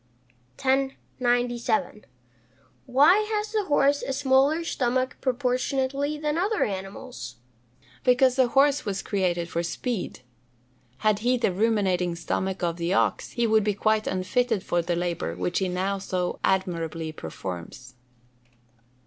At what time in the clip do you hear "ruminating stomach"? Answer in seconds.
11.51-12.63